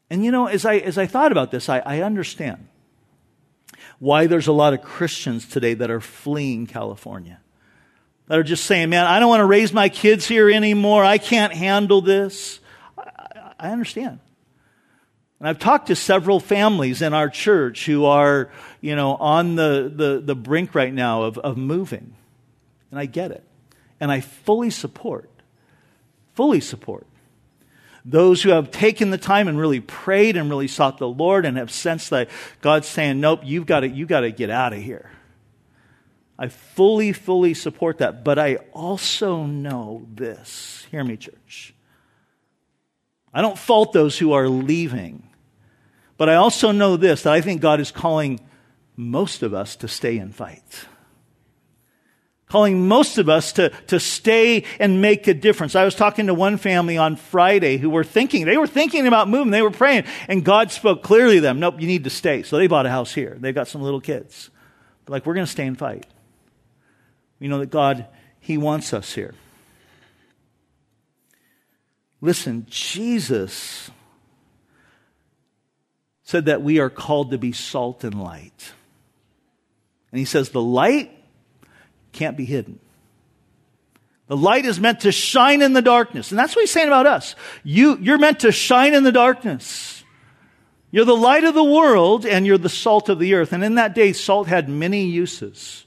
[0.09, 2.67] And you know, as I, as I thought about this, I, I understand
[3.99, 7.39] why there's a lot of Christians today that are fleeing California.
[8.27, 11.03] That are just saying, man, I don't want to raise my kids here anymore.
[11.03, 12.59] I can't handle this.
[12.97, 14.19] I, I understand.
[15.43, 19.91] And I've talked to several families in our church who are, you know, on the,
[19.93, 22.15] the, the brink right now of, of moving.
[22.91, 23.43] And I get it.
[23.99, 25.29] And I fully support,
[26.33, 27.05] fully support
[28.05, 31.57] those who have taken the time and really prayed and really sought the Lord and
[31.57, 32.29] have sensed that
[32.61, 35.11] God's saying, nope, you've got to, you got to get out of here.
[36.39, 38.23] I fully, fully support that.
[38.23, 40.87] But I also know this.
[40.89, 41.73] Hear me, church.
[43.33, 45.27] I don't fault those who are leaving.
[46.17, 48.39] But I also know this that I think God is calling
[48.95, 50.85] most of us to stay and fight.
[52.47, 55.75] Calling most of us to, to stay and make a difference.
[55.75, 59.27] I was talking to one family on Friday who were thinking, they were thinking about
[59.27, 62.43] moving, they were praying, and God spoke clearly to them, nope, you need to stay.
[62.43, 63.35] So they bought a house here.
[63.39, 64.51] They've got some little kids.
[65.07, 66.05] Like, we're going to stay and fight.
[67.39, 68.05] We know that God,
[68.39, 69.33] He wants us here.
[72.21, 73.89] Listen, Jesus
[76.33, 78.71] said that we are called to be salt and light.
[80.11, 81.11] And he says the light
[82.11, 82.79] can't be hidden.
[84.25, 86.31] The light is meant to shine in the darkness.
[86.31, 87.35] And that's what he's saying about us.
[87.63, 90.03] You, you're meant to shine in the darkness.
[90.89, 93.53] You're the light of the world and you're the salt of the earth.
[93.53, 95.85] And in that day, salt had many uses.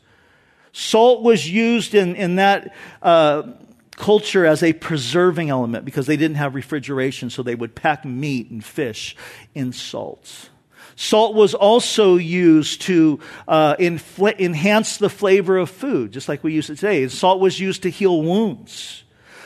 [0.70, 2.72] Salt was used in, in that
[3.02, 3.50] uh,
[3.96, 8.50] culture as a preserving element because they didn't have refrigeration, so they would pack meat
[8.50, 9.16] and fish
[9.54, 10.50] in salt.
[10.96, 16.54] Salt was also used to uh, infl- enhance the flavor of food, just like we
[16.54, 17.06] use it today.
[17.08, 19.04] Salt was used to heal wounds.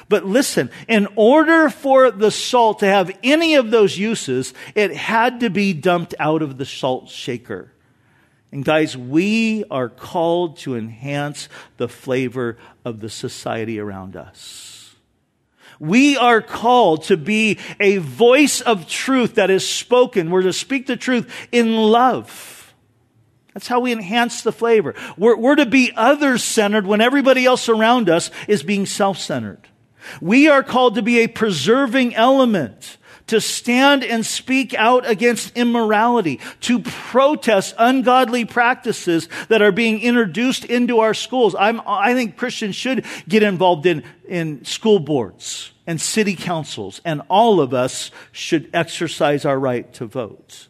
[0.08, 5.40] But listen, in order for the salt to have any of those uses, it had
[5.40, 7.72] to be dumped out of the salt shaker.
[8.52, 14.96] And guys, we are called to enhance the flavor of the society around us.
[15.78, 20.30] We are called to be a voice of truth that is spoken.
[20.30, 22.74] We're to speak the truth in love.
[23.54, 24.94] That's how we enhance the flavor.
[25.16, 29.68] We're, we're to be others centered when everybody else around us is being self centered.
[30.20, 32.98] We are called to be a preserving element
[33.30, 40.64] to stand and speak out against immorality, to protest ungodly practices that are being introduced
[40.64, 41.54] into our schools.
[41.58, 47.22] I'm, i think Christians should get involved in, in school boards and city councils, and
[47.28, 50.68] all of us should exercise our right to vote.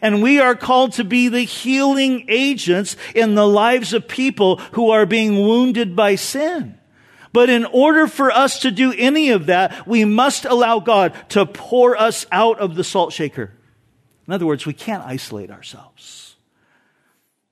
[0.00, 4.90] And we are called to be the healing agents in the lives of people who
[4.90, 6.78] are being wounded by sin.
[7.32, 11.46] But in order for us to do any of that, we must allow God to
[11.46, 13.52] pour us out of the salt shaker.
[14.26, 16.36] In other words, we can't isolate ourselves.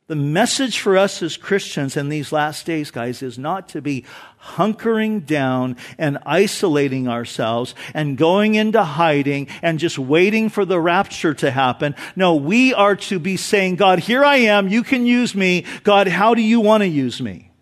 [0.07, 4.05] The message for us as Christians in these last days, guys, is not to be
[4.43, 11.33] hunkering down and isolating ourselves and going into hiding and just waiting for the rapture
[11.35, 11.95] to happen.
[12.17, 14.67] No, we are to be saying, God, here I am.
[14.67, 15.65] You can use me.
[15.85, 17.53] God, how do you want to use me?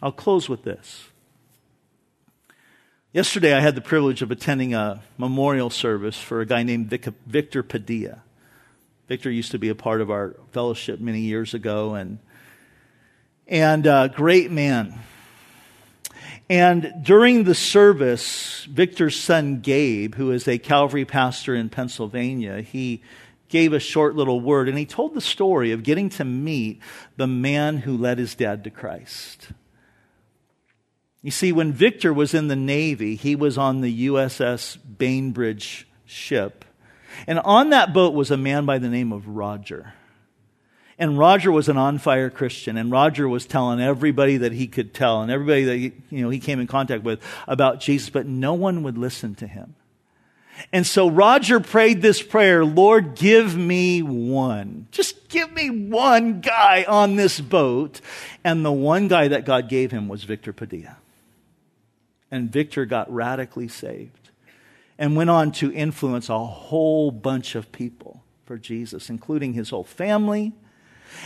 [0.00, 1.08] I'll close with this.
[3.14, 7.62] Yesterday, I had the privilege of attending a memorial service for a guy named Victor
[7.62, 8.24] Padilla.
[9.06, 12.18] Victor used to be a part of our fellowship many years ago, and
[13.46, 14.98] and uh, great man.
[16.50, 23.00] And during the service, Victor's son Gabe, who is a Calvary pastor in Pennsylvania, he
[23.48, 26.80] gave a short little word, and he told the story of getting to meet
[27.16, 29.52] the man who led his dad to Christ.
[31.24, 36.66] You see, when Victor was in the Navy, he was on the USS Bainbridge ship.
[37.26, 39.94] And on that boat was a man by the name of Roger.
[40.98, 44.92] And Roger was an on fire Christian, and Roger was telling everybody that he could
[44.92, 48.26] tell and everybody that he, you know, he came in contact with about Jesus, but
[48.26, 49.76] no one would listen to him.
[50.74, 54.88] And so Roger prayed this prayer, Lord, give me one.
[54.90, 58.02] Just give me one guy on this boat.
[58.44, 60.98] And the one guy that God gave him was Victor Padilla
[62.34, 64.30] and Victor got radically saved
[64.98, 69.84] and went on to influence a whole bunch of people for Jesus, including his whole
[69.84, 70.52] family.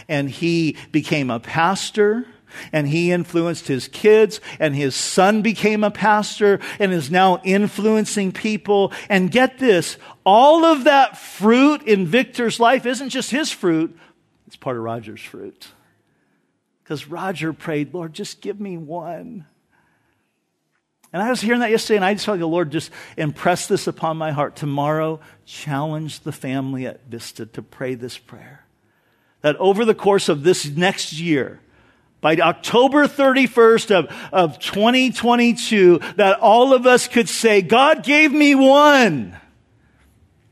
[0.06, 2.26] And he became a pastor
[2.74, 8.30] and he influenced his kids and his son became a pastor and is now influencing
[8.30, 8.92] people.
[9.08, 9.96] And get this,
[10.26, 13.98] all of that fruit in Victor's life isn't just his fruit,
[14.46, 15.68] it's part of Roger's fruit.
[16.84, 19.46] Because Roger prayed, Lord, just give me one.
[21.18, 23.88] And I was hearing that yesterday, and I just felt the Lord just impress this
[23.88, 24.54] upon my heart.
[24.54, 28.64] Tomorrow, challenge the family at Vista to pray this prayer.
[29.40, 31.58] That over the course of this next year,
[32.20, 38.54] by October 31st of, of 2022, that all of us could say, God gave me
[38.54, 39.36] one.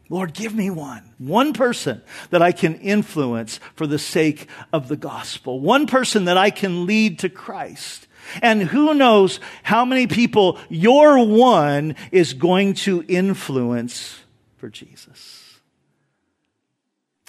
[0.09, 1.15] Lord, give me one.
[1.19, 5.61] One person that I can influence for the sake of the gospel.
[5.61, 8.06] One person that I can lead to Christ.
[8.43, 14.19] And who knows how many people your one is going to influence
[14.57, 15.61] for Jesus.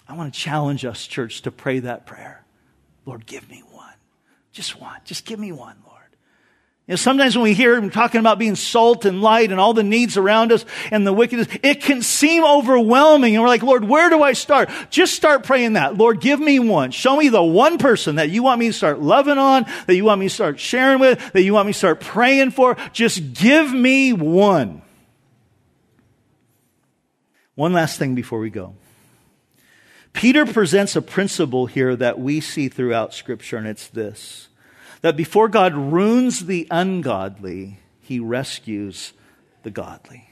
[0.07, 2.45] I want to challenge us, church, to pray that prayer.
[3.05, 3.93] Lord, give me one.
[4.51, 4.99] Just one.
[5.03, 5.75] Just give me one.
[6.87, 9.73] You know, sometimes when we hear him talking about being salt and light and all
[9.73, 13.35] the needs around us and the wickedness, it can seem overwhelming.
[13.35, 14.69] And we're like, Lord, where do I start?
[14.89, 15.97] Just start praying that.
[15.97, 16.91] Lord, give me one.
[16.91, 20.05] Show me the one person that you want me to start loving on, that you
[20.05, 22.77] want me to start sharing with, that you want me to start praying for.
[22.93, 24.81] Just give me one.
[27.55, 28.75] One last thing before we go.
[30.13, 34.47] Peter presents a principle here that we see throughout Scripture, and it's this
[35.01, 39.13] that before God ruins the ungodly, he rescues
[39.63, 40.29] the godly.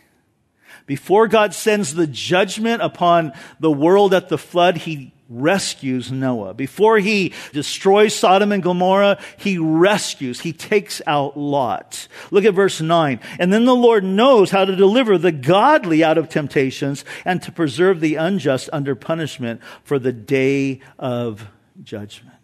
[0.85, 6.53] Before God sends the judgment upon the world at the flood, he rescues Noah.
[6.53, 12.07] Before he destroys Sodom and Gomorrah, he rescues, he takes out Lot.
[12.29, 13.19] Look at verse 9.
[13.39, 17.51] And then the Lord knows how to deliver the godly out of temptations and to
[17.51, 21.47] preserve the unjust under punishment for the day of
[21.83, 22.34] judgment.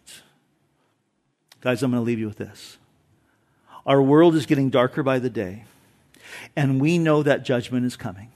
[1.62, 2.76] Guys, I'm going to leave you with this.
[3.86, 5.64] Our world is getting darker by the day,
[6.56, 8.30] and we know that judgment is coming.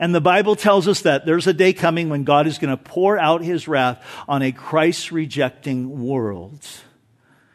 [0.00, 2.82] And the Bible tells us that there's a day coming when God is going to
[2.82, 6.66] pour out his wrath on a Christ rejecting world.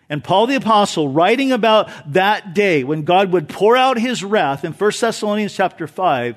[0.10, 4.64] And Paul the apostle writing about that day when God would pour out his wrath
[4.64, 6.36] in 1 Thessalonians chapter 5,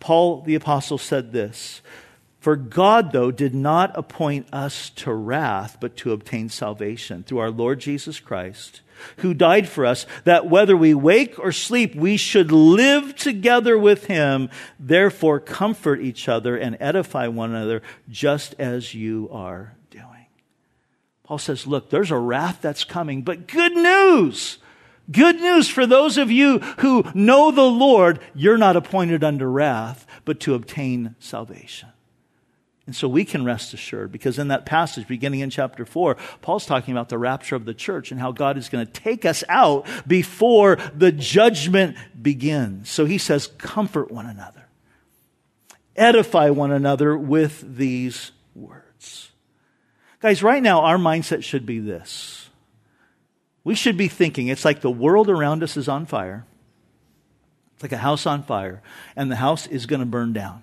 [0.00, 1.80] Paul the apostle said this,
[2.44, 7.50] for God, though, did not appoint us to wrath, but to obtain salvation through our
[7.50, 8.82] Lord Jesus Christ,
[9.16, 14.08] who died for us, that whether we wake or sleep, we should live together with
[14.08, 14.50] him.
[14.78, 17.80] Therefore, comfort each other and edify one another,
[18.10, 20.26] just as you are doing.
[21.22, 24.58] Paul says, Look, there's a wrath that's coming, but good news.
[25.10, 30.06] Good news for those of you who know the Lord, you're not appointed under wrath,
[30.26, 31.88] but to obtain salvation.
[32.86, 36.66] And so we can rest assured because in that passage beginning in chapter 4, Paul's
[36.66, 39.42] talking about the rapture of the church and how God is going to take us
[39.48, 42.90] out before the judgment begins.
[42.90, 44.66] So he says, comfort one another,
[45.96, 49.30] edify one another with these words.
[50.20, 52.50] Guys, right now our mindset should be this.
[53.62, 56.44] We should be thinking it's like the world around us is on fire.
[57.74, 58.82] It's like a house on fire,
[59.16, 60.62] and the house is going to burn down.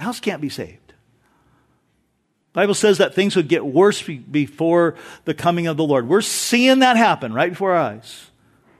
[0.00, 0.88] The house can't be saved.
[0.88, 4.94] The Bible says that things would get worse before
[5.26, 6.08] the coming of the Lord.
[6.08, 8.30] We're seeing that happen right before our eyes.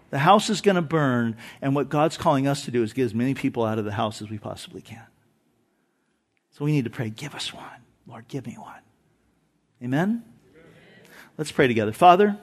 [0.09, 3.05] The house is going to burn, and what God's calling us to do is get
[3.05, 5.05] as many people out of the house as we possibly can.
[6.53, 7.67] So we need to pray, give us one.
[8.07, 8.81] Lord, give me one.
[9.83, 10.25] Amen?
[11.37, 11.93] Let's pray together.
[11.93, 12.39] Father,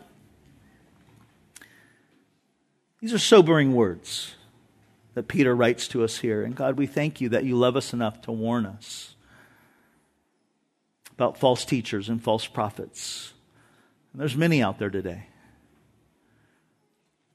[3.02, 4.36] these are sobering words
[5.18, 6.44] that Peter writes to us here.
[6.44, 9.16] And God, we thank you that you love us enough to warn us
[11.14, 13.34] about false teachers and false prophets.
[14.14, 15.26] And there's many out there today.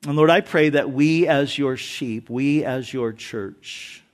[0.06, 4.04] And Lord, I pray that we as your sheep, we as your church,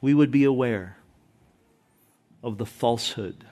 [0.00, 0.96] we would be aware
[2.42, 3.44] of the falsehood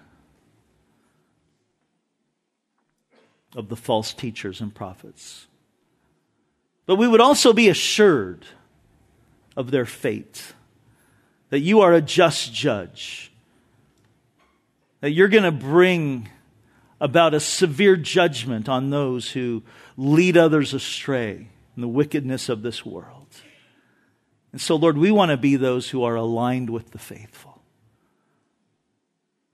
[3.55, 5.48] of the false teachers and prophets.
[6.89, 8.47] But we would also be assured
[9.55, 10.55] of their fate,
[11.51, 13.31] that you are a just judge,
[15.01, 16.31] that you're going to bring
[16.99, 19.63] about a severe judgment on those who
[19.99, 23.37] lead others astray in the wickedness of this world.
[24.53, 27.61] And so, Lord, we want to be those who are aligned with the faithful,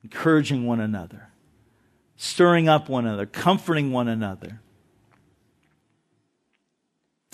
[0.04, 1.30] encouraging one another,
[2.14, 4.60] stirring up one another, comforting one another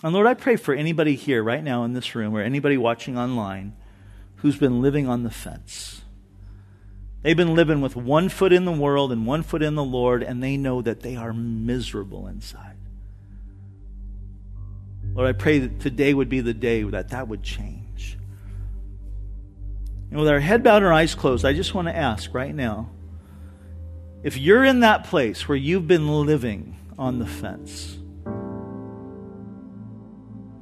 [0.03, 3.19] and Lord, I pray for anybody here right now in this room or anybody watching
[3.19, 3.75] online
[4.37, 6.03] who's been living on the fence.
[7.23, 10.23] They've been living with one foot in the world and one foot in the Lord,
[10.23, 12.77] and they know that they are miserable inside.
[15.15, 18.17] Lord, I pray that today would be the day that that would change.
[20.11, 22.55] And with our head bowed and our eyes closed, I just want to ask right
[22.55, 22.91] now
[24.23, 27.99] if you're in that place where you've been living on the fence,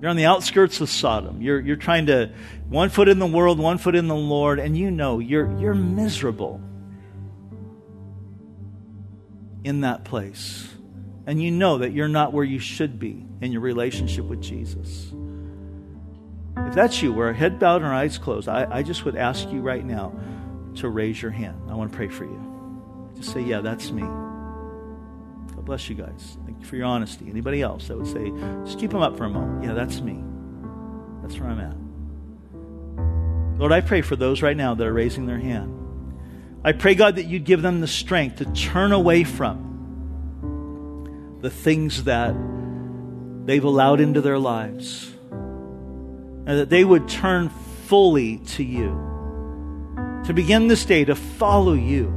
[0.00, 1.42] you're on the outskirts of Sodom.
[1.42, 2.32] You're, you're trying to,
[2.68, 5.74] one foot in the world, one foot in the Lord, and you know you're, you're
[5.74, 6.60] miserable
[9.64, 10.68] in that place.
[11.26, 15.12] And you know that you're not where you should be in your relationship with Jesus.
[16.56, 19.50] If that's you, we're head bowed and our eyes closed, I, I just would ask
[19.50, 20.18] you right now
[20.76, 21.60] to raise your hand.
[21.68, 23.12] I want to pray for you.
[23.16, 24.02] Just say, Yeah, that's me.
[24.02, 27.26] God bless you guys for your honesty.
[27.28, 28.30] Anybody else that would say,
[28.64, 29.64] just keep them up for a moment.
[29.64, 30.22] Yeah, that's me.
[31.22, 31.76] That's where I'm at.
[33.58, 35.74] Lord, I pray for those right now that are raising their hand.
[36.64, 39.64] I pray, God, that you'd give them the strength to turn away from
[41.40, 42.34] the things that
[43.46, 47.48] they've allowed into their lives, and that they would turn
[47.86, 49.06] fully to you.
[50.24, 52.12] To begin this day to follow you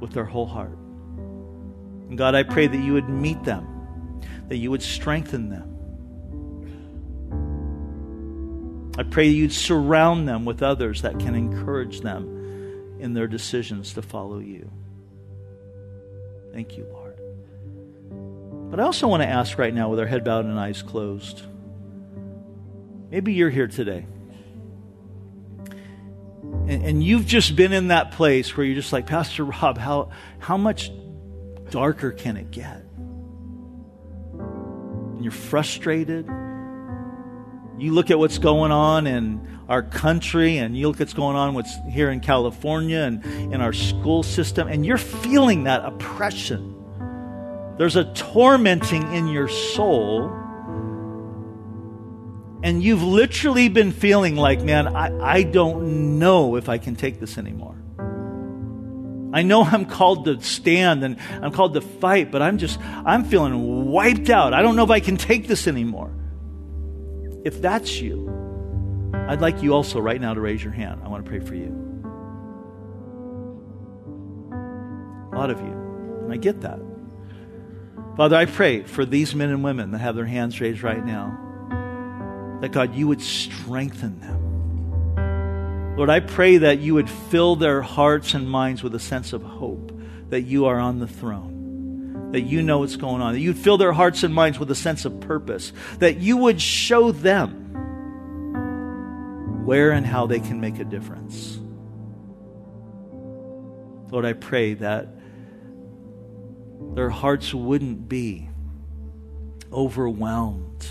[0.00, 0.76] with their whole heart.
[2.12, 5.66] And God, I pray that you would meet them, that you would strengthen them.
[8.98, 14.02] I pray you'd surround them with others that can encourage them in their decisions to
[14.02, 14.70] follow you.
[16.52, 17.16] Thank you, Lord.
[18.70, 21.40] But I also want to ask right now, with our head bowed and eyes closed,
[23.10, 24.04] Maybe you're here today.
[26.42, 30.10] And, and, you've just been in that place where you're just like, Pastor Rob, how,
[30.40, 30.90] how much
[31.72, 32.84] darker can it get?
[34.36, 36.26] And you're frustrated.
[37.78, 41.34] You look at what's going on in our country and you look at what's going
[41.34, 46.76] on what's here in California and in our school system, and you're feeling that oppression.
[47.78, 50.30] There's a tormenting in your soul
[52.62, 57.18] and you've literally been feeling like, man, I, I don't know if I can take
[57.18, 57.81] this anymore.
[59.32, 63.24] I know I'm called to stand and I'm called to fight, but I'm just, I'm
[63.24, 64.52] feeling wiped out.
[64.52, 66.12] I don't know if I can take this anymore.
[67.44, 68.30] If that's you,
[69.14, 71.00] I'd like you also right now to raise your hand.
[71.04, 71.78] I want to pray for you.
[75.32, 75.72] A lot of you.
[76.24, 76.78] And I get that.
[78.16, 81.38] Father, I pray for these men and women that have their hands raised right now
[82.60, 84.41] that God, you would strengthen them.
[85.96, 89.42] Lord, I pray that you would fill their hearts and minds with a sense of
[89.42, 89.92] hope
[90.30, 93.76] that you are on the throne, that you know what's going on, that you'd fill
[93.76, 97.58] their hearts and minds with a sense of purpose, that you would show them
[99.66, 101.58] where and how they can make a difference.
[104.10, 105.08] Lord, I pray that
[106.94, 108.48] their hearts wouldn't be
[109.70, 110.86] overwhelmed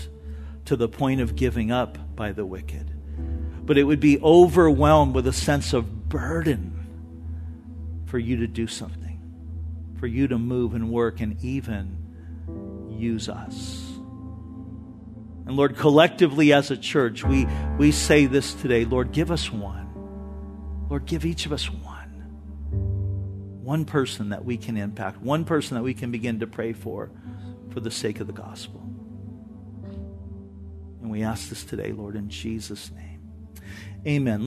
[0.66, 2.91] to the point of giving up by the wicked,
[3.72, 9.18] but it would be overwhelmed with a sense of burden for you to do something,
[9.98, 13.82] for you to move and work and even use us.
[15.46, 17.46] And Lord, collectively as a church, we,
[17.78, 20.86] we say this today Lord, give us one.
[20.90, 22.10] Lord, give each of us one.
[23.62, 27.10] One person that we can impact, one person that we can begin to pray for,
[27.70, 28.82] for the sake of the gospel.
[31.00, 33.11] And we ask this today, Lord, in Jesus' name.
[34.06, 34.46] Amen.